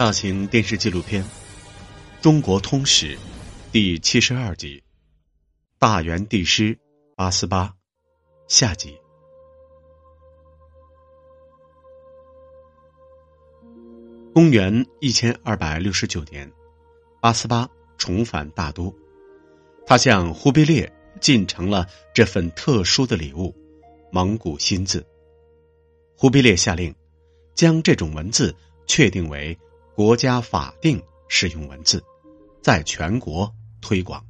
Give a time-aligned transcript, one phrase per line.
[0.00, 1.22] 大型电视纪录片
[2.22, 3.14] 《中国通史》
[3.70, 4.78] 第七十二集
[5.78, 6.78] 《大元帝师
[7.14, 7.66] 八思巴》
[8.48, 8.98] 下集。
[14.32, 16.50] 公元一千二百六十九年，
[17.20, 18.90] 八思巴重返大都，
[19.86, 23.54] 他向忽必烈进呈了这份特殊的礼物——
[24.10, 25.06] 蒙古新字。
[26.16, 26.94] 忽必烈下令
[27.54, 28.56] 将这种文字
[28.86, 29.54] 确定为。
[30.00, 32.02] 国家法定使用文字，
[32.62, 34.24] 在全国推广，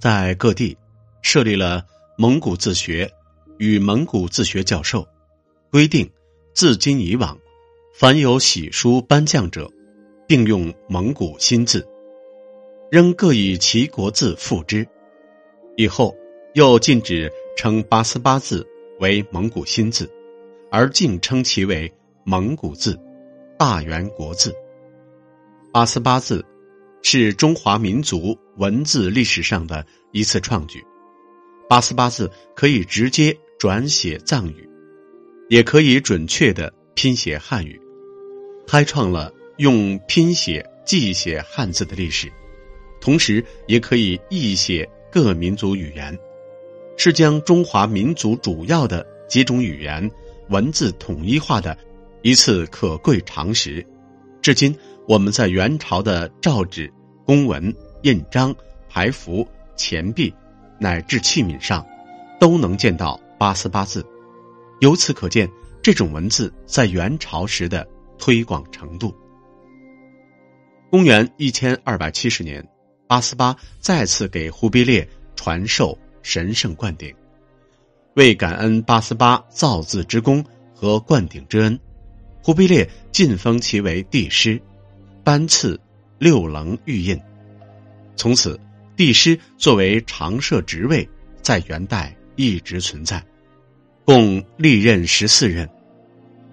[0.00, 0.76] 在各地
[1.22, 1.86] 设立了
[2.18, 3.08] 蒙古自学
[3.58, 5.06] 与蒙古自学教授，
[5.70, 6.10] 规定
[6.56, 7.38] 自今以往，
[7.94, 9.70] 凡有喜书颁降者，
[10.26, 11.86] 并用蒙古新字，
[12.90, 14.84] 仍各以其国字附之。
[15.76, 16.12] 以后
[16.54, 18.66] 又禁止称八思巴字
[18.98, 20.10] 为蒙古新字，
[20.68, 21.88] 而竟称其为
[22.24, 23.00] 蒙古字。
[23.60, 24.56] 大元国字，
[25.70, 26.42] 八思巴字，
[27.02, 30.82] 是中华民族文字历史上的一次创举。
[31.68, 34.66] 八思巴字可以直接转写藏语，
[35.50, 37.78] 也可以准确的拼写汉语，
[38.66, 42.32] 开创了用拼写记写汉字的历史。
[42.98, 46.18] 同时，也可以译写各民族语言，
[46.96, 50.10] 是将中华民族主要的几种语言
[50.48, 51.76] 文字统一化的。
[52.22, 53.86] 一次可贵常识，
[54.42, 54.76] 至今
[55.08, 56.92] 我们在元朝的诏纸、
[57.24, 58.54] 公文、印章、
[58.88, 60.32] 牌符、钱币
[60.78, 61.86] 乃至器皿上，
[62.38, 64.04] 都能见到八思巴字。
[64.80, 65.50] 由此可见，
[65.82, 67.86] 这种文字在元朝时的
[68.18, 69.14] 推广程度。
[70.90, 72.66] 公元一千二百七十年，
[73.06, 77.14] 八思巴再次给忽必烈传授神圣灌顶，
[78.14, 81.80] 为感恩八思巴造字之功和灌顶之恩。
[82.42, 84.60] 忽必烈晋封其为帝师，
[85.22, 85.78] 颁赐
[86.18, 87.20] 六棱玉印。
[88.16, 88.58] 从此，
[88.96, 91.08] 帝师作为常设职位，
[91.42, 93.24] 在元代一直存在，
[94.04, 95.68] 共历任十四任。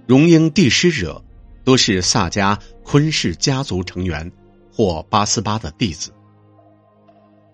[0.05, 1.23] 荣膺帝师者，
[1.63, 4.29] 都是萨迦昆氏家族成员
[4.71, 6.11] 或八思巴的弟子。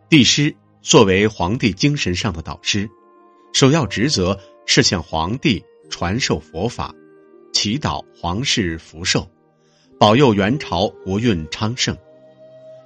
[0.09, 2.89] 帝师作为皇帝精神上的导师，
[3.53, 6.93] 首要职责是向皇帝传授佛法。
[7.63, 9.25] 祈祷皇室福寿，
[9.97, 11.97] 保佑元朝国运昌盛。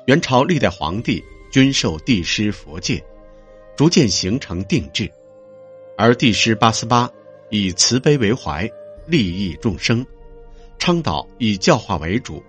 [0.06, 1.20] 元朝历代皇帝
[1.52, 3.04] 均受帝师佛戒，
[3.76, 5.12] 逐渐形成定制。
[5.98, 7.10] 而帝师八思巴
[7.50, 8.70] 以慈悲为怀，
[9.08, 10.06] 利益众生，
[10.78, 12.44] 倡导以教化为主，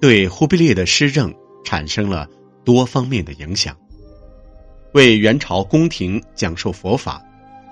[0.00, 1.32] 对忽必烈的施政
[1.64, 2.28] 产生了
[2.64, 3.78] 多方面的影响。
[4.92, 7.22] 为元朝宫廷讲授佛法，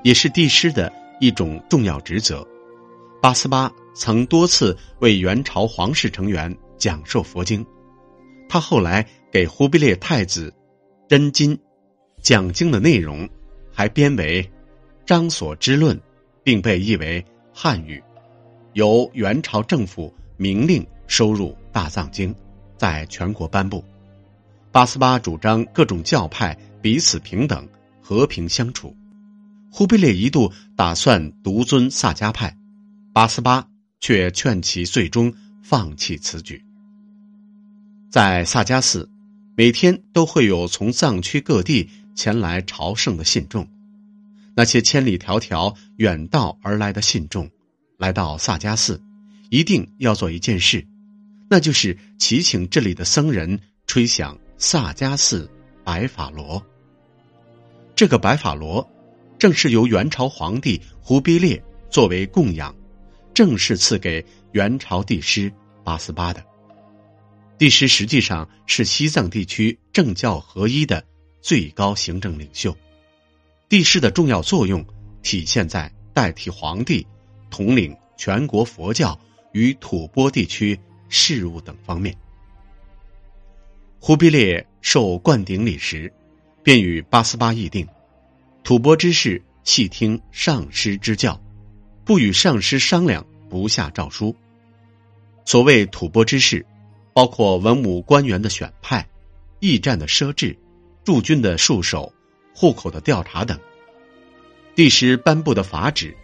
[0.04, 2.46] 也是帝师的一种重要职责。
[3.20, 7.66] 八思巴曾多次为元朝皇室成员讲授佛经，
[8.48, 10.54] 他后来给忽必烈太子
[11.08, 11.58] 真金
[12.22, 13.28] 讲经的内容，
[13.72, 14.40] 还编为
[15.04, 15.96] 《张所之论》，
[16.44, 18.00] 并被译为汉语，
[18.74, 22.32] 由元朝政府明令收入大藏经，
[22.76, 23.84] 在全国颁布。
[24.70, 27.68] 八思巴主张各种教派彼此平等、
[28.00, 28.94] 和平相处，
[29.72, 32.56] 忽必烈一度打算独尊萨迦派。
[33.18, 33.66] 八思巴
[33.98, 36.64] 却劝其最终放弃此举。
[38.08, 39.10] 在萨迦寺，
[39.56, 43.66] 每天都会有从藏区各地前来朝圣的信众。
[44.54, 47.50] 那些千里迢迢远道而来的信众，
[47.96, 49.02] 来到萨迦寺，
[49.50, 50.86] 一定要做一件事，
[51.50, 53.58] 那就是祈请这里的僧人
[53.88, 55.50] 吹响萨迦寺
[55.82, 56.64] 白法螺。
[57.96, 58.88] 这个白法螺，
[59.40, 62.72] 正是由元朝皇帝忽必烈作为供养。
[63.38, 65.52] 正式赐给元朝帝师
[65.84, 66.44] 八思巴的。
[67.56, 71.04] 帝师实际上是西藏地区政教合一的
[71.40, 72.76] 最高行政领袖。
[73.68, 74.84] 帝师的重要作用
[75.22, 77.06] 体现在代替皇帝
[77.48, 79.16] 统领全国佛教
[79.52, 80.76] 与吐蕃地区
[81.08, 82.12] 事务等方面。
[84.00, 86.12] 忽必烈受灌顶礼时，
[86.64, 87.86] 便与八思巴议定：
[88.64, 91.40] 吐蕃之事细听上师之教。
[92.04, 94.34] 不与上师商量，不下诏书。
[95.44, 96.64] 所谓吐蕃之事，
[97.12, 99.08] 包括文武官员的选派、
[99.60, 100.56] 驿站的设置、
[101.04, 102.12] 驻军的戍守、
[102.54, 103.58] 户口的调查等。
[104.74, 106.16] 帝师颁布的法旨，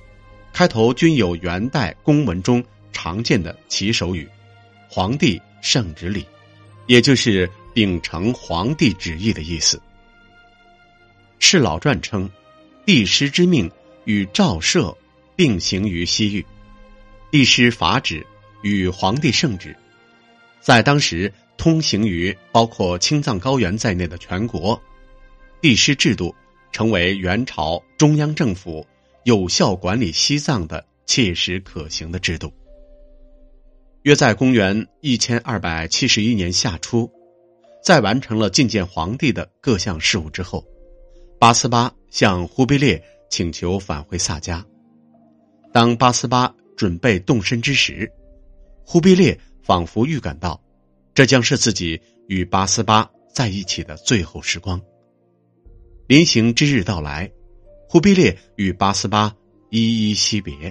[0.53, 2.63] 开头均有元代公文中
[2.93, 4.29] 常见的起手语
[4.89, 6.27] ：“皇帝圣旨礼”，
[6.87, 9.81] 也就是秉承皇帝旨意的意思。
[11.39, 12.31] 释老传称，
[12.87, 13.71] 帝师之命
[14.05, 14.95] 与诏赦。
[15.37, 16.47] 并行于西域，
[17.35, 18.25] 帝师法旨
[18.63, 19.75] 与皇帝圣旨
[20.61, 24.81] 在当时通行于包括青藏高原在内的全国，
[25.61, 26.33] 帝师制度
[26.71, 28.87] 成为元朝中央政府
[29.25, 32.53] 有效管理西藏的切实可行的制度。
[34.03, 37.11] 约在公元一千二百七十一年夏初，
[37.83, 40.65] 在完成了觐见皇帝的各项事务之后，
[41.41, 44.63] 八思巴向忽必烈请求返回萨迦。
[45.73, 48.11] 当八思巴准备动身之时，
[48.85, 49.39] 忽必烈。
[49.67, 50.63] 仿佛预感到，
[51.15, 51.99] 这将是自己
[52.29, 54.79] 与八思巴在一起的最后时光。
[56.07, 57.33] 临行之日到来，
[57.89, 59.35] 忽必烈与八思巴
[59.71, 60.71] 依依惜别，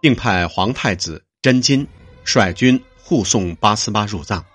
[0.00, 1.84] 并派皇太子真金
[2.22, 4.46] 率军护送八思巴入藏。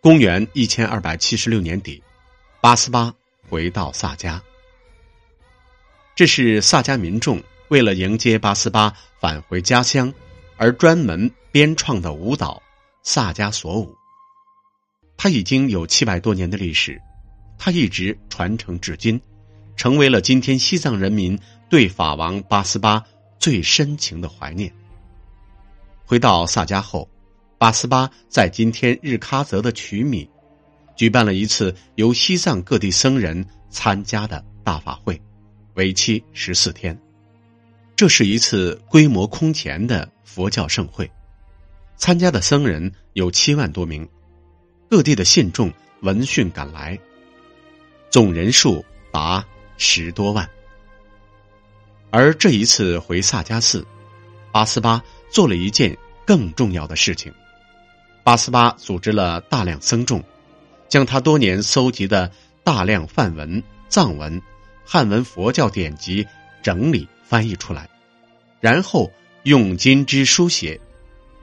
[0.00, 2.02] 公元一千二百七十六年底，
[2.60, 3.14] 八思巴
[3.48, 4.40] 回到萨迦。
[6.16, 7.40] 这是萨迦民众
[7.70, 10.12] 为了迎接八思巴返回家乡。
[10.62, 12.62] 而专门编创的舞蹈——
[13.02, 13.96] 萨迦索舞，
[15.16, 17.00] 它已经有七百多年的历史，
[17.56, 19.18] 它一直传承至今，
[19.74, 21.38] 成为了今天西藏人民
[21.70, 23.02] 对法王八思巴
[23.38, 24.70] 最深情的怀念。
[26.04, 27.08] 回到萨迦后，
[27.56, 30.28] 八思巴在今天日喀则的曲米，
[30.94, 35.18] 举办了一次由西藏各地僧人参加的大法会，
[35.72, 37.00] 为期十四天。
[38.00, 40.10] 这是一次规模空前的。
[40.24, 41.10] 佛教盛会，
[41.98, 44.08] 参加的僧人有七万多名，
[44.88, 45.70] 各地的信众
[46.00, 46.98] 闻讯赶来，
[48.08, 48.82] 总人数
[49.12, 49.44] 达
[49.76, 50.48] 十多万。
[52.10, 53.86] 而这一次回萨迦寺，
[54.50, 55.94] 八思巴做了一件
[56.24, 57.30] 更重要的事情。
[58.24, 60.24] 八思巴组织了大量僧众，
[60.88, 62.32] 将他多年搜集的
[62.64, 64.40] 大量梵文、藏文、
[64.86, 66.26] 汉文佛教典籍
[66.62, 67.88] 整理翻译出来，
[68.60, 69.10] 然后。
[69.44, 70.78] 用金枝书写，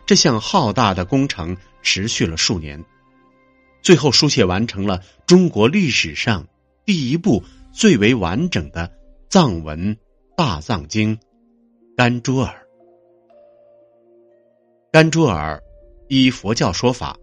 [0.05, 2.85] 这项浩大的工程持续了数年，
[3.81, 6.47] 最后书写完成了中国历史上
[6.85, 7.43] 第一部
[7.73, 8.91] 最为完整的
[9.29, 9.97] 藏文
[10.35, 11.17] 大藏经
[11.95, 12.53] 《甘珠尔》。
[14.91, 15.57] 《甘珠尔》
[16.07, 17.17] 依佛教说法，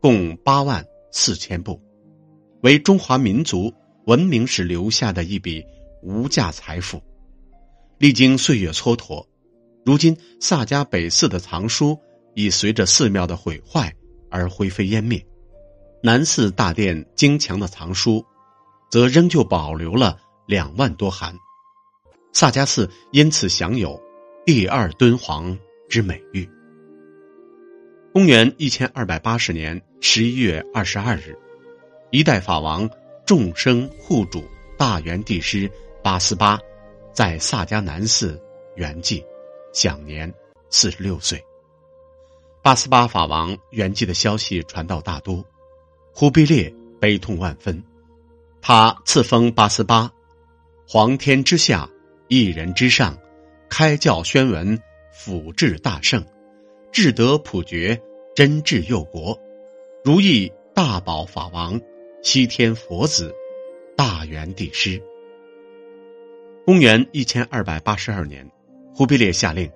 [0.00, 1.80] 共八万四千部，
[2.62, 3.72] 为中华民族
[4.06, 5.64] 文明史留下的一笔
[6.02, 7.00] 无价财富，
[7.98, 9.26] 历经岁月蹉跎。
[9.84, 11.98] 如今，萨迦北寺的藏书
[12.34, 13.92] 已随着寺庙的毁坏
[14.30, 15.24] 而灰飞烟灭，
[16.00, 18.24] 南寺大殿经墙的藏书，
[18.88, 20.16] 则仍旧保留了
[20.46, 21.34] 两万多函。
[22.32, 24.00] 萨迦寺因此享有
[24.46, 25.58] “第二敦煌”
[25.90, 26.48] 之美誉。
[28.12, 31.36] 公元一千二百八十年十一月二十二日，
[32.10, 32.88] 一代法王
[33.26, 34.44] 众生护主
[34.76, 35.68] 大元帝师
[36.02, 36.60] 八思巴，
[37.18, 38.40] 在萨迦南寺
[38.76, 39.20] 圆寂。
[39.72, 40.32] 享年
[40.70, 41.44] 四十六岁。
[42.62, 45.44] 八思巴法王圆寂的消息传到大都，
[46.14, 47.82] 忽必烈悲痛万分。
[48.62, 50.12] 他赐封八思巴，
[50.86, 51.90] 皇天之下，
[52.28, 53.18] 一人之上，
[53.68, 54.80] 开教宣文，
[55.12, 56.24] 辅治大圣，
[56.92, 58.00] 智德普觉，
[58.36, 59.36] 真治佑国，
[60.04, 61.80] 如意大宝法王，
[62.22, 63.34] 西天佛子，
[63.96, 65.02] 大元帝师。
[66.68, 68.46] 公元一千二百八十二年。
[68.94, 69.72] 忽必烈下令，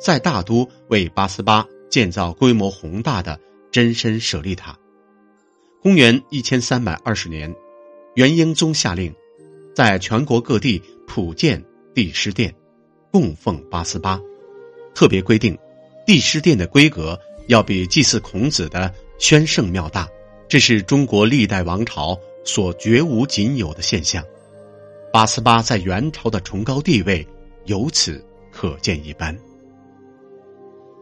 [0.00, 3.40] 在大都为八思巴建造规模宏大的
[3.72, 4.78] 真身舍利塔。
[5.82, 7.52] 公元一千三百二十年，
[8.14, 9.12] 元英宗下令，
[9.74, 11.60] 在全国各地普建
[11.92, 12.54] 帝师殿，
[13.10, 14.20] 供奉八思巴。
[14.94, 15.58] 特别规定，
[16.06, 20.08] 帝师殿的规格要比祭祀孔子的宣圣庙大，
[20.48, 24.24] 这是中国历代王朝所绝无仅有的现象。
[25.18, 27.26] 八思巴在元朝的崇高地位
[27.64, 28.24] 由此。
[28.52, 29.36] 可见一斑。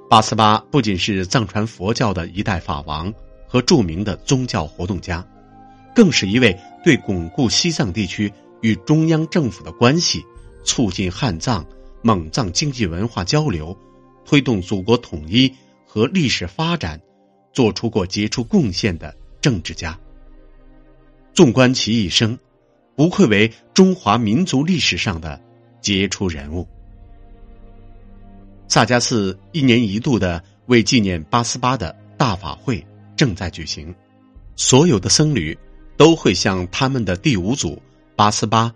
[0.08, 3.12] 八思巴不仅是藏传佛教的一代法王
[3.46, 5.22] 和著名的宗教活动家，
[5.94, 8.32] 更是一位对巩固西藏地区
[8.62, 10.24] 与中央政府的关系、
[10.64, 11.62] 促进汉藏、
[12.00, 13.76] 蒙藏经济文化交流、
[14.24, 15.54] 推动祖国统一
[15.84, 16.98] 和历史发展
[17.52, 19.98] 做出过杰出贡献的政治家。
[21.34, 22.38] 纵观其一生，
[22.96, 25.40] 不愧为中华民族历史上的
[25.80, 26.66] 杰出人物。
[28.68, 32.84] 萨迦寺一年一度的为纪念八思巴的大法会
[33.14, 33.94] 正在举行，
[34.56, 35.56] 所有的僧侣
[35.96, 37.80] 都会向他们的第五组
[38.16, 38.74] 八思巴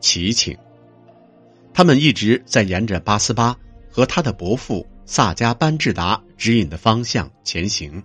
[0.00, 0.56] 祈请。
[1.72, 3.56] 他们一直在沿着八思巴
[3.88, 8.02] 和他的伯父萨迦班智达指引的方向前行。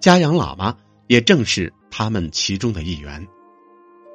[0.00, 0.76] 迦阳喇嘛
[1.08, 3.26] 也正是他们其中的一员。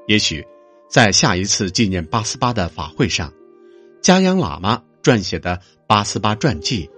[0.07, 0.45] 也许，
[0.89, 3.33] 在下一次纪念八思巴的法会上，
[4.01, 5.59] 嘉阳喇嘛撰写的。
[5.85, 6.89] 八思巴传记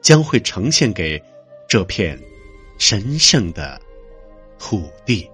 [0.00, 1.20] 将会呈现给
[1.68, 2.16] 这片
[2.78, 3.80] 神圣的
[4.56, 5.28] 土地。